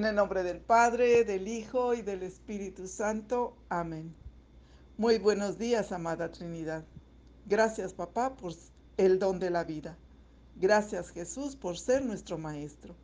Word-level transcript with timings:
En 0.00 0.06
el 0.06 0.14
nombre 0.14 0.42
del 0.42 0.60
Padre, 0.60 1.24
del 1.24 1.46
Hijo 1.46 1.92
y 1.92 2.00
del 2.00 2.22
Espíritu 2.22 2.86
Santo. 2.86 3.54
Amén. 3.68 4.14
Muy 4.96 5.18
buenos 5.18 5.58
días, 5.58 5.92
amada 5.92 6.32
Trinidad. 6.32 6.86
Gracias, 7.44 7.92
papá, 7.92 8.34
por 8.34 8.54
el 8.96 9.18
don 9.18 9.38
de 9.38 9.50
la 9.50 9.62
vida. 9.62 9.98
Gracias, 10.56 11.10
Jesús, 11.10 11.54
por 11.54 11.78
ser 11.78 12.02
nuestro 12.02 12.38
Maestro. 12.38 12.94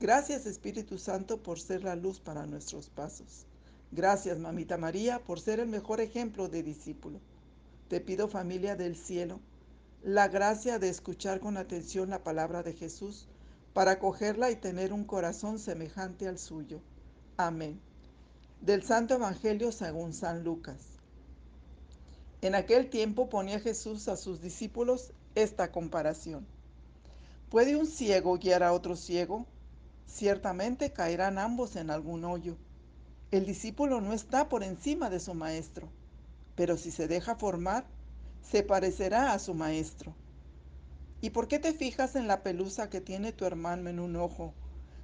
Gracias, 0.00 0.44
Espíritu 0.44 0.98
Santo, 0.98 1.40
por 1.40 1.60
ser 1.60 1.84
la 1.84 1.94
luz 1.94 2.18
para 2.18 2.46
nuestros 2.46 2.90
pasos. 2.90 3.46
Gracias, 3.92 4.40
Mamita 4.40 4.76
María, 4.76 5.20
por 5.20 5.38
ser 5.38 5.60
el 5.60 5.68
mejor 5.68 6.00
ejemplo 6.00 6.48
de 6.48 6.64
discípulo. 6.64 7.20
Te 7.86 8.00
pido, 8.00 8.26
familia 8.26 8.74
del 8.74 8.96
cielo, 8.96 9.38
la 10.02 10.26
gracia 10.26 10.80
de 10.80 10.88
escuchar 10.88 11.38
con 11.38 11.56
atención 11.56 12.10
la 12.10 12.24
palabra 12.24 12.64
de 12.64 12.72
Jesús 12.72 13.28
para 13.72 13.92
acogerla 13.92 14.50
y 14.50 14.56
tener 14.56 14.92
un 14.92 15.04
corazón 15.04 15.58
semejante 15.58 16.26
al 16.26 16.38
suyo. 16.38 16.80
Amén. 17.36 17.80
Del 18.60 18.82
Santo 18.82 19.14
Evangelio 19.14 19.72
según 19.72 20.12
San 20.12 20.44
Lucas. 20.44 20.78
En 22.42 22.54
aquel 22.54 22.90
tiempo 22.90 23.28
ponía 23.28 23.60
Jesús 23.60 24.08
a 24.08 24.16
sus 24.16 24.40
discípulos 24.40 25.12
esta 25.34 25.70
comparación. 25.70 26.46
¿Puede 27.50 27.76
un 27.76 27.86
ciego 27.86 28.38
guiar 28.38 28.62
a 28.62 28.72
otro 28.72 28.96
ciego? 28.96 29.46
Ciertamente 30.06 30.92
caerán 30.92 31.38
ambos 31.38 31.76
en 31.76 31.90
algún 31.90 32.24
hoyo. 32.24 32.56
El 33.30 33.46
discípulo 33.46 34.00
no 34.00 34.12
está 34.12 34.48
por 34.48 34.64
encima 34.64 35.08
de 35.10 35.20
su 35.20 35.34
maestro, 35.34 35.88
pero 36.56 36.76
si 36.76 36.90
se 36.90 37.06
deja 37.06 37.36
formar, 37.36 37.84
se 38.42 38.62
parecerá 38.62 39.32
a 39.32 39.38
su 39.38 39.54
maestro. 39.54 40.14
¿Y 41.22 41.30
por 41.30 41.48
qué 41.48 41.58
te 41.58 41.74
fijas 41.74 42.16
en 42.16 42.26
la 42.26 42.42
pelusa 42.42 42.88
que 42.88 43.02
tiene 43.02 43.32
tu 43.32 43.44
hermano 43.44 43.90
en 43.90 44.00
un 44.00 44.16
ojo, 44.16 44.54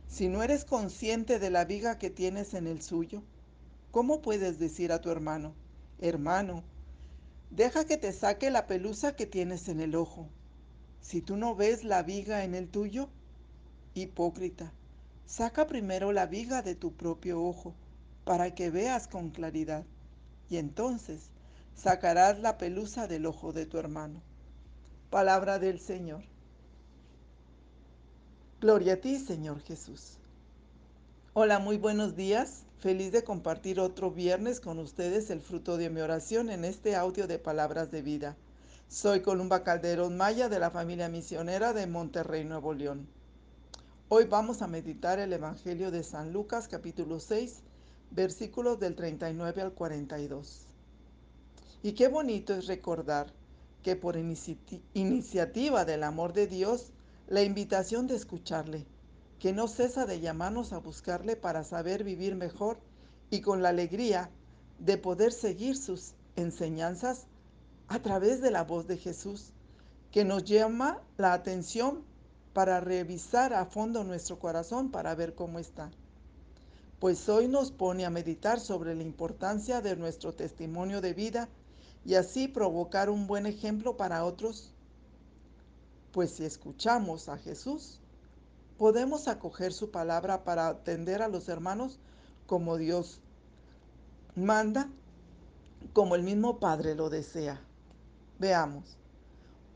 si 0.08 0.28
no 0.28 0.42
eres 0.42 0.64
consciente 0.64 1.38
de 1.38 1.50
la 1.50 1.66
viga 1.66 1.98
que 1.98 2.08
tienes 2.08 2.54
en 2.54 2.66
el 2.66 2.80
suyo? 2.80 3.22
¿Cómo 3.90 4.22
puedes 4.22 4.58
decir 4.58 4.92
a 4.92 5.00
tu 5.02 5.10
hermano, 5.10 5.54
hermano, 6.00 6.64
deja 7.50 7.84
que 7.84 7.98
te 7.98 8.12
saque 8.12 8.50
la 8.50 8.66
pelusa 8.66 9.14
que 9.14 9.26
tienes 9.26 9.68
en 9.68 9.80
el 9.80 9.94
ojo, 9.94 10.28
si 11.02 11.20
tú 11.20 11.36
no 11.36 11.54
ves 11.54 11.84
la 11.84 12.02
viga 12.02 12.44
en 12.44 12.54
el 12.54 12.68
tuyo? 12.68 13.10
Hipócrita, 13.92 14.72
saca 15.26 15.66
primero 15.66 16.12
la 16.12 16.26
viga 16.26 16.62
de 16.62 16.74
tu 16.74 16.94
propio 16.94 17.42
ojo, 17.42 17.74
para 18.24 18.54
que 18.54 18.70
veas 18.70 19.06
con 19.06 19.30
claridad, 19.30 19.84
y 20.48 20.56
entonces 20.56 21.30
sacarás 21.74 22.40
la 22.40 22.56
pelusa 22.56 23.06
del 23.06 23.26
ojo 23.26 23.52
de 23.52 23.66
tu 23.66 23.78
hermano. 23.78 24.22
Palabra 25.10 25.60
del 25.60 25.78
Señor. 25.78 26.24
Gloria 28.60 28.94
a 28.94 28.96
ti, 28.96 29.20
Señor 29.20 29.60
Jesús. 29.60 30.18
Hola, 31.32 31.60
muy 31.60 31.76
buenos 31.76 32.16
días. 32.16 32.64
Feliz 32.80 33.12
de 33.12 33.22
compartir 33.22 33.78
otro 33.78 34.10
viernes 34.10 34.58
con 34.58 34.80
ustedes 34.80 35.30
el 35.30 35.40
fruto 35.40 35.76
de 35.76 35.90
mi 35.90 36.00
oración 36.00 36.50
en 36.50 36.64
este 36.64 36.96
audio 36.96 37.28
de 37.28 37.38
Palabras 37.38 37.92
de 37.92 38.02
Vida. 38.02 38.36
Soy 38.88 39.20
Columba 39.20 39.62
Calderón 39.62 40.16
Maya 40.16 40.48
de 40.48 40.58
la 40.58 40.72
familia 40.72 41.08
misionera 41.08 41.72
de 41.72 41.86
Monterrey, 41.86 42.44
Nuevo 42.44 42.74
León. 42.74 43.06
Hoy 44.08 44.24
vamos 44.24 44.60
a 44.60 44.66
meditar 44.66 45.20
el 45.20 45.32
Evangelio 45.32 45.92
de 45.92 46.02
San 46.02 46.32
Lucas 46.32 46.66
capítulo 46.66 47.20
6, 47.20 47.60
versículos 48.10 48.80
del 48.80 48.96
39 48.96 49.62
al 49.62 49.72
42. 49.72 50.62
Y 51.84 51.92
qué 51.92 52.08
bonito 52.08 52.54
es 52.54 52.66
recordar 52.66 53.32
que 53.86 53.94
por 53.94 54.16
iniciativa 54.16 55.84
del 55.84 56.02
amor 56.02 56.32
de 56.32 56.48
Dios, 56.48 56.90
la 57.28 57.44
invitación 57.44 58.08
de 58.08 58.16
escucharle, 58.16 58.84
que 59.38 59.52
no 59.52 59.68
cesa 59.68 60.06
de 60.06 60.18
llamarnos 60.18 60.72
a 60.72 60.78
buscarle 60.78 61.36
para 61.36 61.62
saber 61.62 62.02
vivir 62.02 62.34
mejor 62.34 62.80
y 63.30 63.42
con 63.42 63.62
la 63.62 63.68
alegría 63.68 64.28
de 64.80 64.98
poder 64.98 65.32
seguir 65.32 65.76
sus 65.76 66.14
enseñanzas 66.34 67.28
a 67.86 68.00
través 68.00 68.40
de 68.40 68.50
la 68.50 68.64
voz 68.64 68.88
de 68.88 68.96
Jesús, 68.96 69.52
que 70.10 70.24
nos 70.24 70.42
llama 70.42 71.00
la 71.16 71.32
atención 71.32 72.02
para 72.54 72.80
revisar 72.80 73.54
a 73.54 73.66
fondo 73.66 74.02
nuestro 74.02 74.40
corazón 74.40 74.90
para 74.90 75.14
ver 75.14 75.36
cómo 75.36 75.60
está. 75.60 75.92
Pues 76.98 77.28
hoy 77.28 77.46
nos 77.46 77.70
pone 77.70 78.04
a 78.04 78.10
meditar 78.10 78.58
sobre 78.58 78.96
la 78.96 79.04
importancia 79.04 79.80
de 79.80 79.94
nuestro 79.94 80.32
testimonio 80.32 81.00
de 81.00 81.14
vida 81.14 81.48
y 82.06 82.14
así 82.14 82.46
provocar 82.46 83.10
un 83.10 83.26
buen 83.26 83.46
ejemplo 83.46 83.96
para 83.96 84.24
otros? 84.24 84.70
Pues 86.12 86.30
si 86.30 86.44
escuchamos 86.44 87.28
a 87.28 87.36
Jesús, 87.36 87.98
podemos 88.78 89.26
acoger 89.26 89.72
su 89.72 89.90
palabra 89.90 90.44
para 90.44 90.68
atender 90.68 91.20
a 91.20 91.26
los 91.26 91.48
hermanos 91.48 91.98
como 92.46 92.76
Dios 92.76 93.18
manda, 94.36 94.88
como 95.92 96.14
el 96.14 96.22
mismo 96.22 96.60
Padre 96.60 96.94
lo 96.94 97.10
desea. 97.10 97.60
Veamos. 98.38 98.96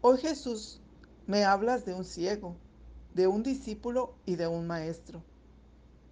Hoy 0.01 0.19
Jesús 0.19 0.81
me 1.27 1.45
hablas 1.45 1.85
de 1.85 1.95
un 1.95 2.05
ciego, 2.05 2.55
de 3.13 3.27
un 3.27 3.43
discípulo 3.43 4.15
y 4.25 4.37
de 4.37 4.47
un 4.47 4.69
maestro, 4.69 5.21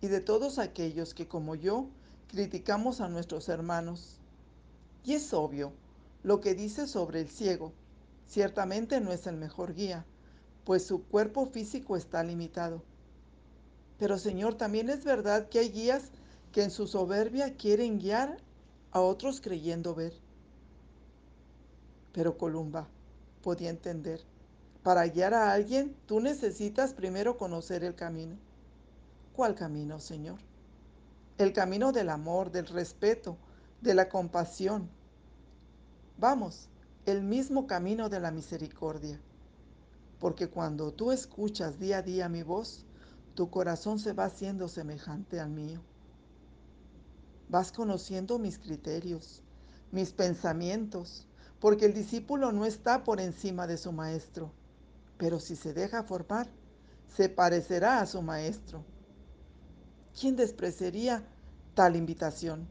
y 0.00 0.08
de 0.08 0.20
todos 0.20 0.58
aquellos 0.58 1.14
que 1.14 1.28
como 1.28 1.54
yo 1.54 1.86
criticamos 2.26 3.00
a 3.00 3.08
nuestros 3.08 3.48
hermanos. 3.48 4.18
Y 5.04 5.14
es 5.14 5.32
obvio 5.32 5.72
lo 6.22 6.40
que 6.40 6.54
dice 6.54 6.86
sobre 6.86 7.20
el 7.20 7.28
ciego. 7.28 7.72
Ciertamente 8.26 9.00
no 9.00 9.12
es 9.12 9.26
el 9.26 9.36
mejor 9.36 9.74
guía, 9.74 10.04
pues 10.64 10.86
su 10.86 11.04
cuerpo 11.04 11.46
físico 11.46 11.96
está 11.96 12.22
limitado. 12.22 12.82
Pero 13.98 14.18
Señor, 14.18 14.54
también 14.54 14.90
es 14.90 15.04
verdad 15.04 15.48
que 15.48 15.58
hay 15.60 15.70
guías 15.70 16.10
que 16.52 16.62
en 16.62 16.70
su 16.70 16.86
soberbia 16.86 17.54
quieren 17.56 17.98
guiar 17.98 18.38
a 18.90 19.00
otros 19.00 19.40
creyendo 19.40 19.94
ver. 19.94 20.12
Pero 22.12 22.38
Columba 22.38 22.88
podía 23.42 23.70
entender. 23.70 24.20
Para 24.82 25.06
guiar 25.06 25.34
a 25.34 25.52
alguien, 25.52 25.94
tú 26.06 26.20
necesitas 26.20 26.94
primero 26.94 27.36
conocer 27.36 27.84
el 27.84 27.94
camino. 27.94 28.36
¿Cuál 29.34 29.54
camino, 29.54 30.00
Señor? 30.00 30.38
El 31.36 31.52
camino 31.52 31.92
del 31.92 32.08
amor, 32.08 32.50
del 32.50 32.66
respeto, 32.66 33.36
de 33.80 33.94
la 33.94 34.08
compasión, 34.08 34.88
Vamos, 36.20 36.68
el 37.06 37.22
mismo 37.22 37.68
camino 37.68 38.08
de 38.08 38.18
la 38.18 38.32
misericordia. 38.32 39.20
Porque 40.18 40.48
cuando 40.48 40.92
tú 40.92 41.12
escuchas 41.12 41.78
día 41.78 41.98
a 41.98 42.02
día 42.02 42.28
mi 42.28 42.42
voz, 42.42 42.84
tu 43.36 43.50
corazón 43.50 44.00
se 44.00 44.14
va 44.14 44.24
haciendo 44.24 44.66
semejante 44.66 45.38
al 45.38 45.50
mío. 45.50 45.80
Vas 47.48 47.70
conociendo 47.70 48.40
mis 48.40 48.58
criterios, 48.58 49.44
mis 49.92 50.10
pensamientos, 50.10 51.28
porque 51.60 51.86
el 51.86 51.94
discípulo 51.94 52.50
no 52.50 52.64
está 52.64 53.04
por 53.04 53.20
encima 53.20 53.68
de 53.68 53.78
su 53.78 53.92
maestro, 53.92 54.50
pero 55.18 55.38
si 55.38 55.54
se 55.54 55.72
deja 55.72 56.02
formar, 56.02 56.48
se 57.16 57.28
parecerá 57.28 58.00
a 58.00 58.06
su 58.06 58.22
maestro. 58.22 58.84
¿Quién 60.20 60.34
despreciaría 60.34 61.22
tal 61.74 61.94
invitación? 61.94 62.66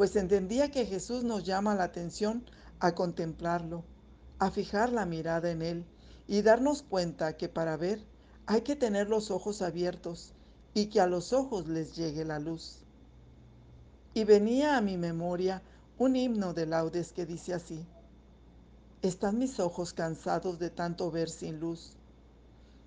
Pues 0.00 0.16
entendía 0.16 0.70
que 0.70 0.86
Jesús 0.86 1.24
nos 1.24 1.44
llama 1.44 1.74
la 1.74 1.84
atención 1.84 2.42
a 2.78 2.94
contemplarlo, 2.94 3.84
a 4.38 4.50
fijar 4.50 4.90
la 4.94 5.04
mirada 5.04 5.50
en 5.50 5.60
Él 5.60 5.84
y 6.26 6.40
darnos 6.40 6.80
cuenta 6.80 7.36
que 7.36 7.50
para 7.50 7.76
ver 7.76 8.02
hay 8.46 8.62
que 8.62 8.76
tener 8.76 9.10
los 9.10 9.30
ojos 9.30 9.60
abiertos 9.60 10.32
y 10.72 10.86
que 10.86 11.02
a 11.02 11.06
los 11.06 11.34
ojos 11.34 11.68
les 11.68 11.96
llegue 11.96 12.24
la 12.24 12.38
luz. 12.38 12.78
Y 14.14 14.24
venía 14.24 14.78
a 14.78 14.80
mi 14.80 14.96
memoria 14.96 15.60
un 15.98 16.16
himno 16.16 16.54
de 16.54 16.64
laudes 16.64 17.12
que 17.12 17.26
dice 17.26 17.52
así, 17.52 17.84
Están 19.02 19.36
mis 19.36 19.60
ojos 19.60 19.92
cansados 19.92 20.58
de 20.58 20.70
tanto 20.70 21.10
ver 21.10 21.28
sin 21.28 21.60
luz. 21.60 21.92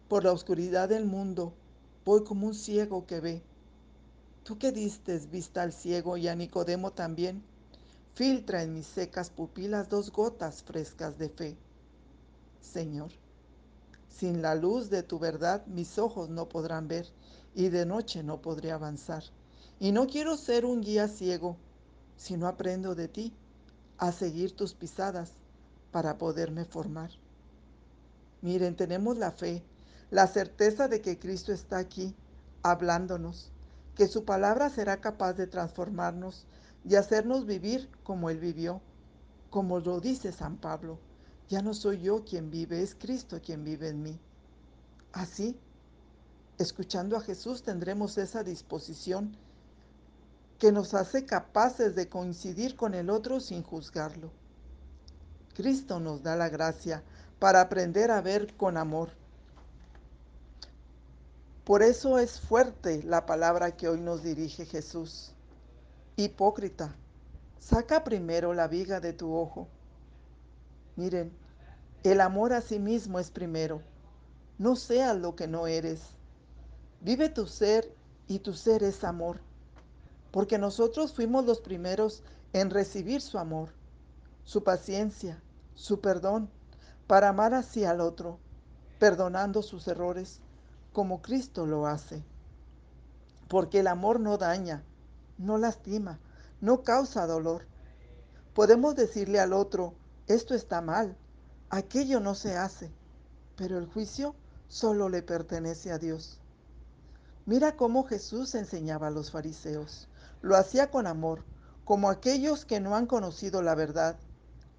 Por 0.08 0.24
la 0.24 0.32
oscuridad 0.32 0.90
del 0.90 1.06
mundo 1.06 1.54
voy 2.06 2.24
como 2.24 2.48
un 2.48 2.56
ciego 2.56 3.06
que 3.06 3.20
ve 3.20 3.44
Tú 4.44 4.58
que 4.58 4.74
diste 4.74 5.18
vista 5.20 5.62
al 5.62 5.72
ciego 5.72 6.18
y 6.18 6.28
a 6.28 6.36
Nicodemo 6.36 6.92
también, 6.92 7.42
filtra 8.14 8.62
en 8.62 8.74
mis 8.74 8.86
secas 8.86 9.30
pupilas 9.30 9.88
dos 9.88 10.12
gotas 10.12 10.64
frescas 10.64 11.18
de 11.18 11.30
fe. 11.30 11.58
Señor, 12.60 13.12
sin 14.10 14.42
la 14.42 14.56
luz 14.56 14.90
de 14.90 15.02
tu 15.02 15.18
verdad 15.18 15.66
mis 15.68 15.98
ojos 15.98 16.30
no 16.30 16.50
podrán 16.50 16.90
ver 16.90 17.08
y 17.56 17.70
de 17.70 17.86
noche 17.86 18.22
no 18.22 18.42
podré 18.42 18.72
avanzar. 18.72 19.24
Y 19.80 19.94
no 19.94 20.08
quiero 20.08 20.36
ser 20.36 20.66
un 20.66 20.82
guía 20.82 21.08
ciego, 21.08 21.56
sino 22.18 22.48
aprendo 22.48 22.96
de 22.96 23.08
ti 23.08 23.34
a 23.98 24.12
seguir 24.12 24.56
tus 24.58 24.74
pisadas 24.74 25.32
para 25.92 26.18
poderme 26.18 26.66
formar. 26.66 27.12
Miren, 28.42 28.76
tenemos 28.76 29.18
la 29.18 29.32
fe, 29.32 29.64
la 30.12 30.28
certeza 30.28 30.90
de 30.90 31.00
que 31.00 31.18
Cristo 31.18 31.54
está 31.54 31.78
aquí 31.78 32.14
hablándonos 32.62 33.53
que 33.96 34.08
su 34.08 34.26
palabra 34.26 34.70
será 34.70 35.02
capaz 35.02 35.34
de 35.34 35.48
transformarnos 35.48 36.46
y 36.84 36.96
hacernos 36.96 37.46
vivir 37.46 37.90
como 38.04 38.30
Él 38.30 38.40
vivió, 38.40 38.82
como 39.50 39.80
lo 39.80 40.00
dice 40.00 40.32
San 40.32 40.58
Pablo. 40.58 41.00
Ya 41.50 41.62
no 41.62 41.74
soy 41.74 42.02
yo 42.02 42.24
quien 42.24 42.50
vive, 42.50 42.82
es 42.82 42.96
Cristo 42.96 43.40
quien 43.44 43.64
vive 43.64 43.90
en 43.90 44.02
mí. 44.02 44.20
Así, 45.12 45.58
Escuchando 46.60 47.18
a 47.18 47.22
Jesús 47.22 47.64
tendremos 47.64 48.18
esa 48.20 48.44
disposición 48.44 49.36
que 50.60 50.72
nos 50.72 50.94
hace 50.94 51.26
capaces 51.26 51.96
de 51.96 52.08
coincidir 52.08 52.76
con 52.76 52.94
el 52.94 53.10
otro 53.10 53.40
sin 53.40 53.64
juzgarlo. 53.64 54.32
Cristo 55.56 56.00
nos 56.00 56.22
da 56.22 56.36
la 56.36 56.50
gracia 56.50 57.04
para 57.40 57.60
aprender 57.60 58.12
a 58.12 58.22
ver 58.22 58.56
con 58.56 58.78
amor. 58.78 59.10
Por 61.64 61.82
eso 61.82 62.20
es 62.20 62.40
fuerte 62.40 63.04
la 63.04 63.26
palabra 63.26 63.76
que 63.76 63.88
hoy 63.88 64.02
nos 64.02 64.24
dirige 64.24 64.66
Jesús. 64.66 65.34
Hipócrita, 66.16 66.96
saca 67.60 68.04
primero 68.04 68.54
la 68.54 68.68
viga 68.68 69.00
de 69.00 69.14
tu 69.14 69.34
ojo. 69.34 69.68
Miren, 70.96 71.32
el 72.04 72.22
amor 72.22 72.54
a 72.54 72.62
sí 72.62 72.80
mismo 72.80 73.20
es 73.20 73.32
primero. 73.32 73.82
No 74.58 74.76
seas 74.76 75.18
lo 75.18 75.36
que 75.36 75.48
no 75.48 75.68
eres. 75.68 76.02
Vive 77.02 77.30
tu 77.30 77.48
ser 77.48 77.94
y 78.28 78.40
tu 78.40 78.54
ser 78.54 78.84
es 78.84 79.04
amor. 79.04 79.40
Porque 80.32 80.58
nosotros 80.58 81.14
fuimos 81.14 81.46
los 81.46 81.62
primeros 81.62 82.24
en 82.52 82.70
recibir 82.70 83.22
su 83.22 83.38
amor 83.38 83.70
su 84.44 84.64
paciencia, 84.64 85.42
su 85.74 86.02
perdón, 86.02 86.50
para 87.08 87.30
amar 87.30 87.54
así 87.54 87.86
al 87.86 88.02
otro, 88.02 88.40
perdonando 89.00 89.62
sus 89.62 89.88
errores, 89.88 90.42
como 90.94 91.22
Cristo 91.22 91.66
lo 91.66 91.88
hace. 91.88 92.24
Porque 93.50 93.80
el 93.80 93.88
amor 93.88 94.22
no 94.22 94.38
daña, 94.38 94.84
no 95.38 95.58
lastima, 95.58 96.20
no 96.62 96.84
causa 96.84 97.28
dolor. 97.28 97.66
Podemos 98.54 98.96
decirle 98.96 99.40
al 99.42 99.52
otro, 99.52 99.94
esto 100.28 100.56
está 100.56 100.80
mal, 100.80 101.18
aquello 101.70 102.22
no 102.22 102.36
se 102.36 102.56
hace, 102.56 102.90
pero 103.58 103.78
el 103.78 103.88
juicio 103.88 104.36
solo 104.70 105.10
le 105.10 105.22
pertenece 105.22 105.92
a 105.92 105.98
Dios. 105.98 106.40
Mira 107.46 107.76
cómo 107.76 108.06
Jesús 108.06 108.56
enseñaba 108.56 109.08
a 109.08 109.12
los 109.12 109.32
fariseos. 109.32 110.08
Lo 110.42 110.56
hacía 110.56 110.90
con 110.90 111.08
amor, 111.08 111.44
como 111.84 112.10
aquellos 112.10 112.64
que 112.64 112.80
no 112.80 112.96
han 112.96 113.08
conocido 113.08 113.62
la 113.62 113.76
verdad 113.76 114.16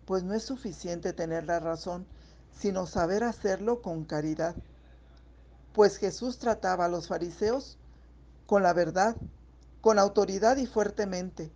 pues 0.05 0.23
no 0.23 0.35
es 0.35 0.43
suficiente 0.43 1.13
tener 1.13 1.45
la 1.45 1.61
razón, 1.61 2.07
sino 2.53 2.87
saber 2.87 3.25
hacerlo 3.25 3.83
con 3.83 4.05
caridad. 4.05 4.55
Pues 5.75 5.99
Jesús 5.99 6.39
trataba 6.39 6.87
a 6.87 6.89
los 6.89 7.09
fariseos 7.09 7.77
con 8.47 8.63
la 8.63 8.73
verdad, 8.73 9.17
con 9.83 9.99
autoridad 9.99 10.57
y 10.57 10.67
fuertemente. 10.67 11.53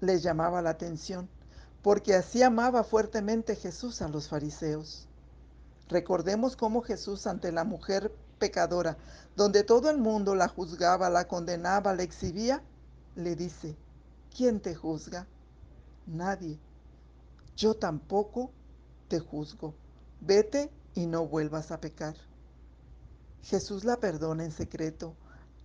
Les 0.00 0.24
llamaba 0.24 0.62
la 0.62 0.70
atención, 0.70 1.28
porque 1.82 2.16
así 2.16 2.42
amaba 2.42 2.82
fuertemente 2.82 3.54
Jesús 3.54 4.02
a 4.02 4.08
los 4.08 4.28
fariseos. 4.28 5.06
Recordemos 5.88 6.56
cómo 6.56 6.82
Jesús 6.82 7.28
ante 7.28 7.52
la 7.52 7.62
mujer 7.62 8.10
pecadora, 8.40 8.96
donde 9.36 9.62
todo 9.62 9.90
el 9.90 9.98
mundo 9.98 10.34
la 10.34 10.48
juzgaba, 10.48 11.08
la 11.08 11.28
condenaba, 11.28 11.94
la 11.94 12.02
exhibía, 12.02 12.62
le 13.14 13.36
dice, 13.36 13.76
¿quién 14.36 14.58
te 14.58 14.74
juzga? 14.74 15.28
Nadie 16.06 16.58
yo 17.56 17.74
tampoco 17.74 18.50
te 19.08 19.20
juzgo. 19.20 19.74
Vete 20.20 20.70
y 20.94 21.06
no 21.06 21.26
vuelvas 21.26 21.70
a 21.70 21.80
pecar. 21.80 22.14
Jesús 23.44 23.84
la 23.84 23.98
perdona 23.98 24.42
en 24.42 24.52
secreto. 24.52 25.14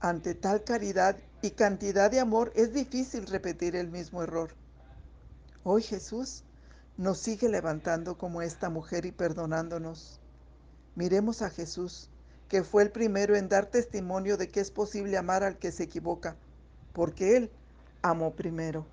Ante 0.01 0.35
tal 0.35 0.65
caridad 0.65 1.17
y 1.41 1.51
cantidad 1.51 2.11
de 2.11 2.19
amor 2.19 2.51
es 2.55 2.73
difícil 2.73 3.25
repetir 3.25 3.75
el 3.77 3.87
mismo 3.87 4.21
error. 4.21 4.51
Hoy 5.63 5.81
Jesús 5.81 6.43
nos 6.97 7.19
sigue 7.19 7.47
levantando 7.47 8.17
como 8.17 8.41
esta 8.41 8.69
mujer 8.69 9.05
y 9.05 9.13
perdonándonos. 9.13 10.19
Miremos 10.95 11.41
a 11.41 11.49
Jesús, 11.49 12.09
que 12.49 12.63
fue 12.63 12.83
el 12.83 12.91
primero 12.91 13.37
en 13.37 13.47
dar 13.47 13.67
testimonio 13.67 14.35
de 14.35 14.49
que 14.49 14.59
es 14.59 14.71
posible 14.71 15.17
amar 15.17 15.45
al 15.45 15.57
que 15.57 15.71
se 15.71 15.83
equivoca, 15.83 16.35
porque 16.91 17.37
Él 17.37 17.49
amó 18.01 18.35
primero. 18.35 18.85